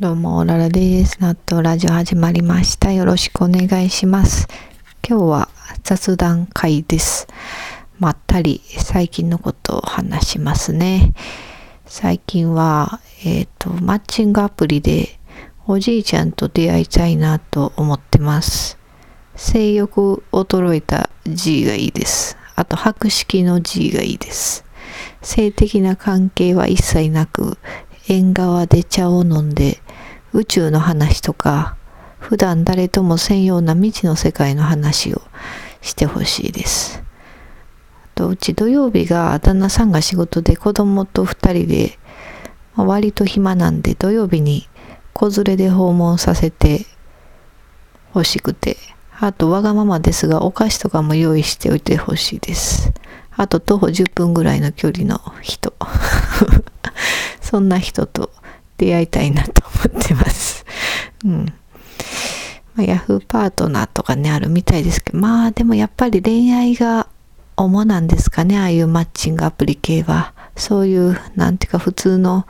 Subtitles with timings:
[0.00, 1.20] どうも、オララです。
[1.20, 2.92] 納豆ラジオ始まりました。
[2.92, 4.46] よろしくお願いします。
[5.04, 5.48] 今日は
[5.82, 7.26] 雑談会です。
[7.98, 11.14] まったり最近のことを話しますね。
[11.84, 15.18] 最近は、えっ、ー、と、マッチングアプリで
[15.66, 18.78] おじいちゃんと出会いたいなと思ってます。
[19.34, 22.38] 性欲衰えた G がいいです。
[22.54, 24.64] あと、白色の G がいいです。
[25.22, 27.58] 性的な関係は一切なく、
[28.08, 29.80] 縁側で茶を飲んで
[30.32, 31.76] 宇宙の話とか
[32.18, 35.22] 普段誰ともせんような未知の世界の話を
[35.82, 37.02] してほしいです。
[38.14, 41.98] とうち土曜日が旦那さんが仕事で子供と2人で、
[42.74, 44.68] まあ、割と暇なんで土曜日に
[45.12, 46.86] 子連れで訪問させて
[48.12, 48.76] ほしくて
[49.20, 52.92] あとわがままですがお菓子とかも用意しておいてほしいです。
[53.36, 55.72] あと徒歩10分ぐらいの距離の人
[57.48, 58.30] そんな人と
[58.76, 60.66] 出会いたいなと思ってます。
[61.24, 61.46] うん。
[62.74, 67.08] まあ、ヤフーパートナーとかね、あるみたいですけど、まあでもやっぱり恋愛が
[67.56, 70.34] 主なんですかね、ああいうマッチングアプリ系は。
[70.56, 72.46] そういう、なんていうか普通の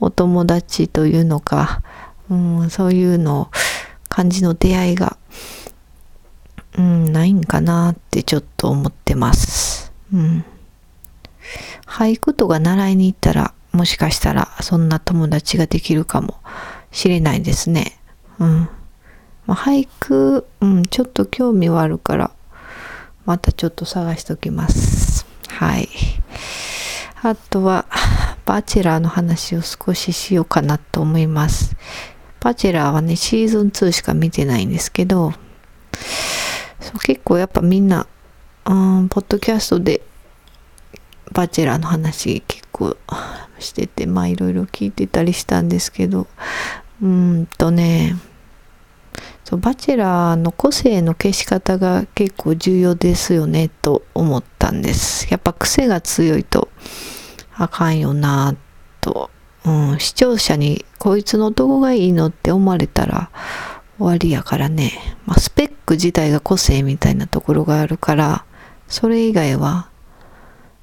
[0.00, 1.84] お友達というのか、
[2.28, 3.52] うん、そういうの
[4.08, 5.16] 感じの出会いが、
[6.76, 9.92] うん、ないんかなってちょっと思ってます。
[10.12, 10.44] うん。
[11.86, 16.38] 俳句とか習いに行ったら、もしかしたらそんな友達ができるかも
[16.92, 17.98] しれないですね。
[18.38, 18.68] うん。
[19.46, 22.30] まあ、俳句、うん、ちょっと興味はあるから、
[23.26, 25.26] またちょっと探しときます。
[25.48, 25.88] はい。
[27.20, 27.86] あとは、
[28.44, 31.74] バチェラーの話を少ししようかなと思います。
[32.40, 35.32] バチェラーはね、シーズン2しか見てないんですけど、
[36.78, 38.06] そう結構やっぱみんな、
[38.66, 40.00] うん、ポッドキャストで
[41.34, 42.96] バチェラーの話結構
[43.58, 46.26] しててまあいろいろ聞いてたりしたんですけど。
[47.02, 48.16] うんとね
[49.44, 55.28] そうバチェラーの個性の消し方が結構重要ですよねと思ったんです。
[55.30, 56.70] やっぱ癖が強いと
[57.54, 58.56] あかんよな
[59.02, 59.30] と、
[59.66, 63.30] うん、視聴者にこいつのどこがいいのって思われたら
[63.98, 64.92] 終わりやからね、
[65.26, 68.44] まあ、スペック自体が個性みたいなところがあるから
[68.88, 69.90] それ以外は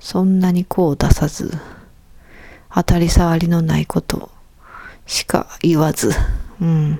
[0.00, 1.52] そんなにこう出さず
[2.74, 4.30] 当たり障りのないこと
[5.06, 6.12] しか言わず、
[6.60, 6.94] うん。
[6.94, 6.98] っ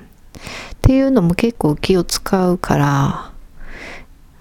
[0.83, 3.33] ていうのも結構気を使うから、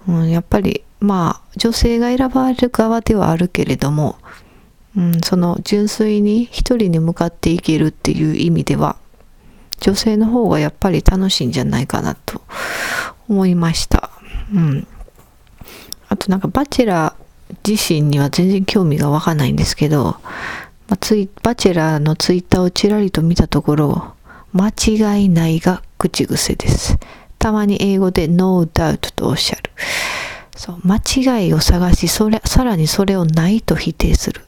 [0.08, 4.16] うん、やっぱりまあ女性が選ばれる側ではあるけれども、
[4.96, 8.96] うん、その純粋に一人に向かっていけるっていう意味では
[9.78, 12.42] 女性の方がやっぱり楽しいんじゃないかなと
[13.28, 14.10] 思いました。
[14.52, 14.86] うん。
[16.08, 17.29] あとなんかバチェラー
[17.66, 20.16] 自身には全然興味がわかないんですけど、
[20.88, 24.14] まあ、ツイバチェラーのツイッターをちらりと見たところ、
[24.52, 26.98] 間違いないが口癖です。
[27.38, 29.70] たまに英語で no doubt とおっしゃる。
[30.56, 34.42] そう、間違いを探し、それ、さらにそれをないと否定する。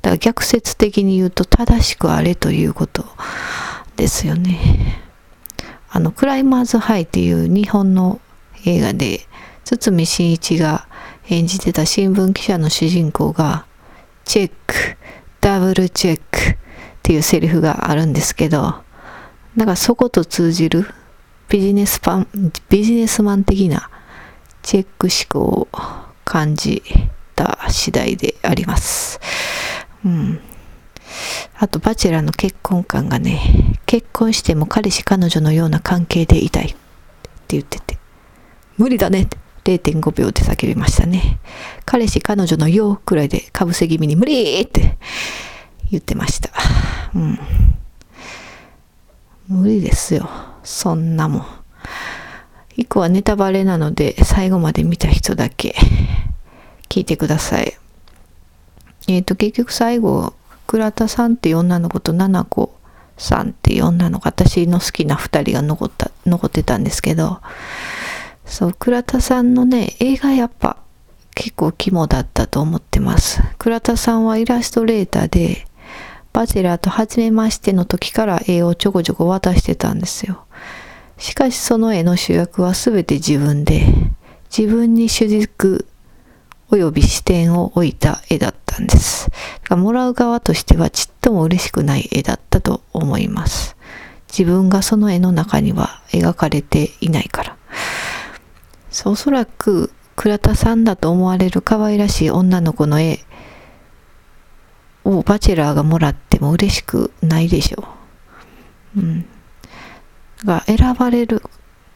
[0.00, 3.04] だから逆説的に言うと正しくあれということ
[3.96, 5.02] ですよね。
[5.90, 8.20] あの、クライマーズハイっていう日本の
[8.64, 9.26] 映画で、
[9.76, 10.88] 堤真一が
[11.28, 13.66] 演じてた新聞記者の主人公が、
[14.24, 14.96] チェック、
[15.40, 16.56] ダブルチェックっ
[17.02, 18.82] ていうセリフがあるんですけど、
[19.56, 20.86] なんかそこと通じる
[21.48, 22.28] ビジネスパン、
[22.68, 23.90] ビジネスマン的な
[24.62, 25.68] チェック思考を
[26.24, 26.82] 感じ
[27.34, 29.20] た次第であります。
[30.04, 30.40] うん。
[31.58, 36.76] あと、バチェラーの結婚観がね、結婚しても彼氏彼女のような関係でいたいって
[37.48, 37.98] 言ってて、
[38.76, 39.36] 無理だねって
[39.76, 41.38] 0.5秒で叫びましたね。
[41.84, 44.96] 彼氏彼女のよくらいでかぶせ気味に無理って
[45.90, 46.50] 言ってました。
[47.14, 47.38] うん。
[49.46, 50.28] 無理ですよ。
[50.64, 51.46] そんなもん。
[52.76, 55.74] 以降はネタバレなので最後まで見た人だけ
[56.88, 57.74] 聞いてください。
[59.08, 60.34] えっ、ー、と、結局最後、
[60.66, 62.74] 倉田さんっていう女の子と七子
[63.16, 67.40] さんっていう女の子、私の好きな二人が残った、残ってたんですけど、
[68.48, 70.78] そう、倉田さんのね、映画やっぱ
[71.34, 73.40] 結構肝だったと思ってます。
[73.58, 75.66] 倉田さんはイラストレーターで、
[76.32, 80.44] バチェラーと初めましての時から絵をちょこちょこ渡してたんですよ。
[81.18, 83.86] しかしその絵の主役は全て自分で、
[84.56, 85.86] 自分に主軸
[86.70, 89.30] 及び視点を置いた絵だったんです。
[89.30, 89.40] だか
[89.70, 93.76] らもらう側としてはちっとも嬉しくない絵だったと思います。
[94.30, 97.56] 自分がその絵の中には描かれていないから。
[99.04, 103.20] おそらく倉田さんだと思われる可愛らしい女の子の絵
[105.04, 107.84] をバチェラーがもらっても嬉しくないでしょ
[108.96, 109.00] う。
[109.00, 109.24] うん。
[110.44, 111.42] が選ばれる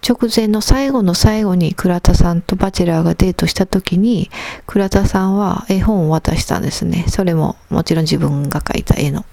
[0.07, 4.31] 直前の最後の最後に倉田さんとバチェラーがデートした時に
[4.67, 7.05] 倉田さんは絵本を渡したんですね。
[7.09, 9.25] それももちろん自分が描いた絵の。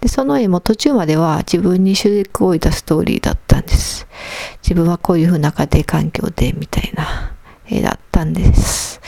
[0.00, 4.06] で、その絵も途中までは自分に主軸を置いたストーリーだったんです。
[4.62, 7.34] 自分はこういう風な家庭環境でみたいな
[7.66, 9.00] 絵だったんです。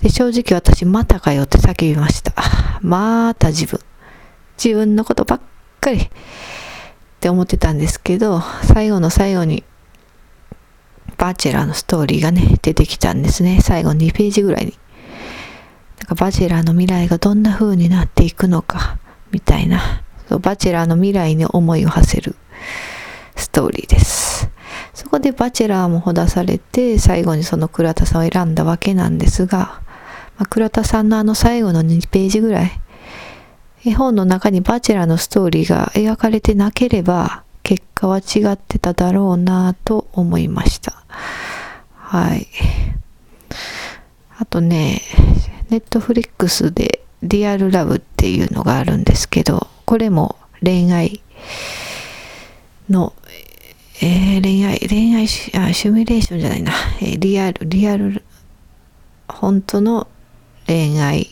[0.00, 2.34] で、正直私またかよって叫びました。
[2.82, 3.80] また自分。
[4.62, 5.40] 自分のことばっ
[5.80, 6.08] かりっ
[7.20, 9.64] て思ってたんですけど、最後の最後に
[11.16, 13.60] バチェラーのストーリーがね、出てきたんですね。
[13.62, 14.78] 最後2ページぐらいに。
[16.00, 18.98] なんかバチェラーの未来がどんな風になっていくのか、
[19.34, 20.04] みたいな。
[20.40, 22.34] バチェラーの未来に思いを馳せる
[23.36, 24.48] ストーリーです。
[24.94, 29.82] そこでバチェラーもほだされて、最後にその倉田さんを選んだわけなんですが、
[30.38, 32.80] まあ、倉田さんのあの最後の2ページぐらい、
[33.84, 41.04] 絵本の中にバチェラーのストーリーが描かれてなければ、結果は違ってただろうなと思いました。
[41.96, 42.46] はい。
[44.38, 45.02] あとね、
[45.70, 51.22] ネットフリックスでリアルラブっていうのがあるんですけど、これも恋愛
[52.88, 53.14] の、
[54.02, 58.22] えー、恋愛、恋愛シあシミュレーションじゃないな、えー、リアル、リアル、
[59.28, 60.06] 本当の
[60.66, 61.30] 恋愛、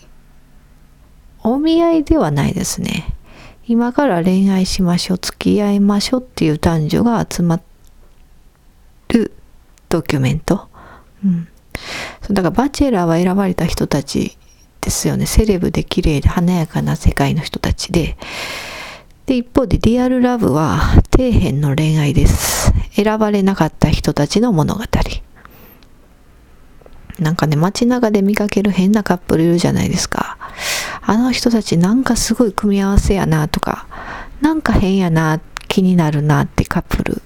[1.42, 3.14] お見合いではないですね。
[3.66, 7.60] 今から恋愛しましょう、付き合いましょうっていう男女が集ま
[9.08, 9.32] る
[9.88, 10.68] ドキュメント。
[11.24, 11.48] うん。
[12.30, 14.36] だからバチェラーは選ばれた人たち
[14.82, 15.26] ですよね。
[15.26, 18.16] セレブで綺麗で華やかな世界の人たちで。
[19.26, 20.78] で、一方でリアルラブは
[21.16, 22.72] 底辺の恋愛です。
[22.90, 24.82] 選ばれなかった人たちの物語。
[27.18, 30.36] なんかね、街中で見かける変なカップルいるじゃないですか。
[31.02, 33.86] あの人たちなんかすごい組み合わせやなとか、
[34.40, 37.22] なんか変やな、気になるなってカップル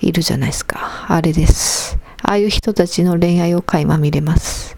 [0.00, 1.06] いるじゃないですか。
[1.08, 1.98] あれです。
[2.22, 4.76] ああいう人たちの恋愛を垣間見れます。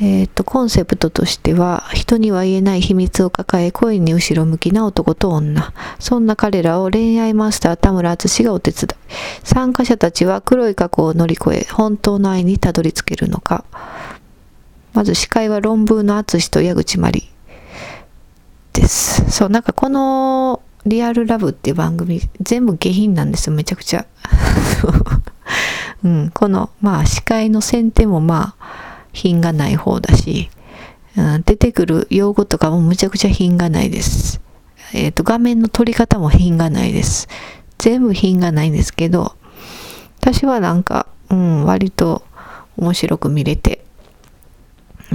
[0.00, 5.72] えっ、と、コンセプトとしては、人には言えない秘密を抱え、恋に後ろ向きな男と女。
[5.98, 8.86] そんな彼らを恋愛マスター田村淳がお手伝い。
[9.42, 13.64] 参加者たちは黒い過去を乗り越え、本当の愛にたどり着けるのか。
[14.94, 17.28] まず司会は論文の淳と矢口まり
[18.72, 19.28] です。
[19.30, 24.06] そう、なんかこのリアルラブっていう番組、全部下品なんですよ、めちゃくちゃ。
[26.04, 28.87] うん、この、まあ、司会の選定もまあ、
[29.18, 30.48] 品がない方だし、
[31.16, 34.40] うん、出てくる用語とかもむちゃくちゃ品がないです。
[34.94, 37.28] えっ、ー、と、画面の撮り方も品がないです。
[37.78, 39.34] 全部品がないんですけど、
[40.20, 42.22] 私はなんか、うん、割と
[42.76, 43.84] 面白く見れて、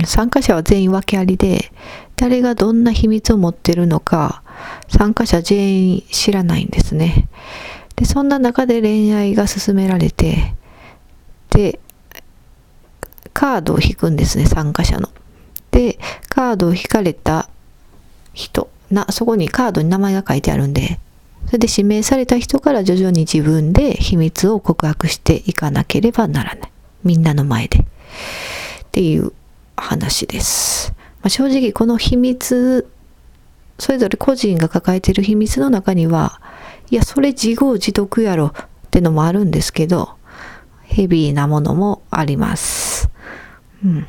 [0.05, 1.71] 参加者は全員訳ありで、
[2.17, 4.43] 誰がどんな秘密を持ってるのか、
[4.89, 7.29] 参加者全員知らないんですね。
[7.95, 10.53] で、そんな中で恋愛が進められて、
[11.51, 11.79] で、
[13.33, 15.09] カードを引くんですね、参加者の。
[15.71, 15.99] で、
[16.29, 17.49] カードを引かれた
[18.33, 20.99] 人、な、そこにカードに名前が書いてあるんで、
[21.47, 26.71] それで指名された人から徐々に自分で秘密を告白していかなければならない。
[27.03, 27.79] みんなの前で。
[27.79, 27.85] っ
[28.91, 29.33] ていう
[29.75, 30.93] 話です。
[31.21, 32.87] まあ、正直この秘密、
[33.79, 36.39] それぞれ個人が抱えている秘密の中には、
[36.91, 40.11] いや、それ自業自得やろってのもあるんですけど、
[40.83, 42.92] ヘビーなものもあります。
[43.83, 44.07] うん。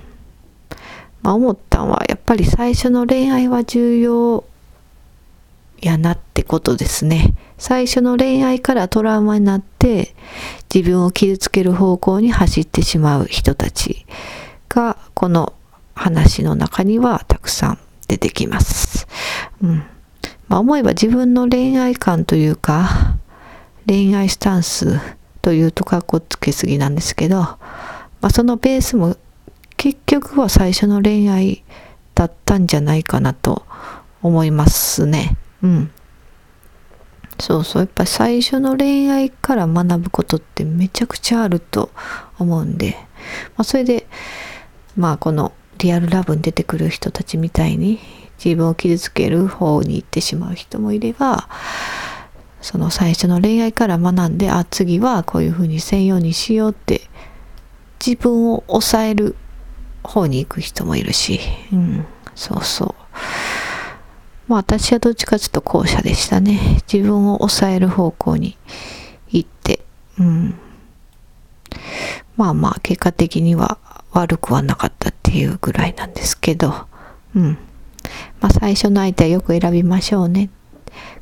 [1.22, 4.44] まあ思ったんは、やっぱり最初の恋愛は重要
[5.80, 7.34] やなってことですね。
[7.58, 10.14] 最初の恋愛からトラウマになって
[10.74, 14.06] 自分を傷つける方向に走ってしまう人たち
[14.68, 15.52] がこの
[15.94, 17.78] 話の中にはたくさん
[18.08, 19.06] 出てきます。
[19.62, 19.84] うん。
[20.48, 23.16] まあ思えば自分の恋愛観というか
[23.86, 24.98] 恋愛スタンス
[25.42, 27.58] というとかっこつけすぎなんですけど、ま
[28.22, 29.16] あ、そのベースも
[29.76, 31.64] 結局は最初の恋愛
[32.14, 33.64] だったんじゃないかなと
[34.22, 35.36] 思いますね。
[35.62, 35.90] うん。
[37.40, 37.82] そうそう。
[37.82, 41.90] やっぱ最初の恋愛から学ぶことってめちゃくちゃあると
[42.38, 42.96] 思うんで、
[43.56, 44.06] まあ、それで、
[44.96, 47.98] まあこのリアルラブに出てくる人たちみたいに
[48.42, 51.48] 自分を傷つける方に行ってしまう人もいれば、
[52.60, 57.02] その最初の恋愛から学んで、あ、次はこういうふうにせんようにしようって
[58.04, 59.36] 自分を抑える
[60.04, 61.40] 方に行く人もいるし、
[61.72, 62.94] うん、そうそう。
[64.46, 66.82] まあ私はどっちかちょっと後者でしたね。
[66.92, 68.56] 自分を抑える方向に
[69.28, 69.80] 行って、
[70.18, 70.54] うん。
[72.36, 73.78] まあまあ結果的には
[74.12, 76.86] 悪くはなかったっていうぐらいなんですけど、
[77.34, 77.58] うん。
[78.40, 80.50] まあ最初の相手はよく選びましょうね。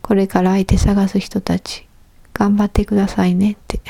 [0.03, 1.87] これから相手探す人たち
[2.35, 3.81] 頑張ってくださいねって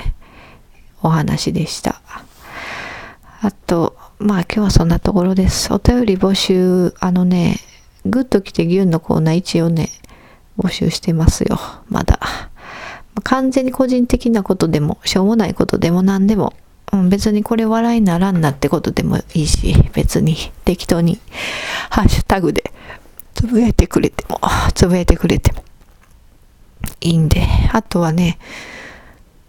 [1.03, 2.03] お話でした。
[3.41, 5.73] あと、まあ今日はそんなところです。
[5.75, 7.57] お便り募集、あのね、
[8.07, 9.89] グッと来てギュンのコーナー一応ね、
[10.57, 11.59] 募集してますよ。
[11.89, 12.21] まだ。
[13.25, 16.55] 完全に個人的なことでも、しょうもないことでも何でも、
[16.93, 21.19] うん、別にこれ笑いならんなってことでもいいし、別に適当に
[21.91, 22.73] ハッシュタグで
[23.35, 24.41] つぶやいてくれても、
[24.75, 25.65] つぶやいてくれても
[27.01, 28.39] いいんで、あとはね、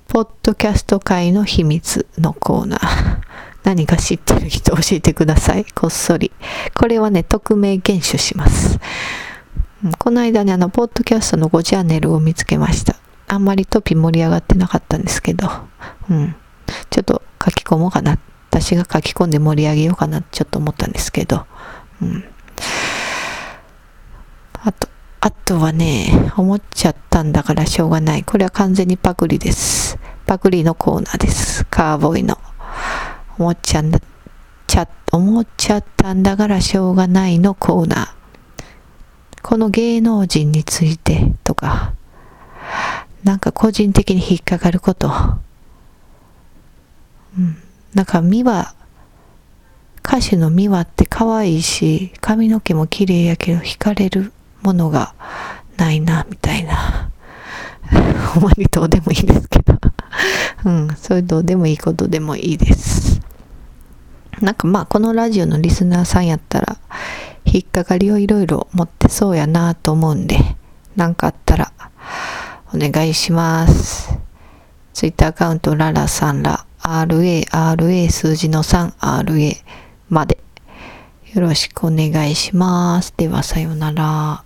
[0.07, 3.32] ポッドキャスト界の秘密のコーナー。
[3.63, 5.65] 何か知ってる人教えてください。
[5.65, 6.31] こっそり。
[6.75, 8.79] これはね、匿名厳守します。
[9.97, 12.95] この間ね、あの、ポッドキャストの5チャンネルを見つけました。
[13.27, 15.49] あんまりトピ盛り上がってなかったんですけど、
[16.09, 16.35] うん。
[16.89, 18.17] ちょっと書き込もうかな。
[18.49, 21.45] 私が書き込んで盛り上げようかなってちょっと思ったんですけど、
[22.01, 22.23] うん。
[24.63, 24.87] あと、
[25.21, 28.23] あとはね、思っちゃったんだからしょうがない。
[28.23, 29.97] これは完全にパクリです。
[30.25, 31.65] パクリのコーナーです。
[31.69, 32.37] カーボーイの。
[33.37, 33.99] 思っちゃんだ、
[34.67, 38.23] ちゃ、思っちゃったんだからしょうがないのコーナー。
[39.41, 41.93] この芸能人についてとか、
[43.23, 45.11] なんか個人的に引っかかること。
[47.37, 47.57] うん。
[47.93, 48.73] なんか美和、
[50.05, 55.13] 歌手の美和って可愛いし、髪の毛も綺麗やけど惹かれるものが
[55.77, 57.09] ないな、みたいな。
[58.33, 59.77] ほんまにどうでもいいですけど。
[60.65, 63.02] うん、それどうでもいいことでもいいです。
[64.43, 66.77] なんかまあこのラジオのリスナーさんやったら
[67.45, 70.37] 引っかかりをいろいろ持ってそうやなと思うんで、
[70.97, 71.71] なんかあったら
[72.73, 74.17] お願いします。
[74.93, 79.55] ツイッターアカウントララさんら RA、RA 数字の 3RA
[80.09, 80.37] まで
[81.33, 83.13] よろしくお願いします。
[83.15, 84.43] ではさようなら。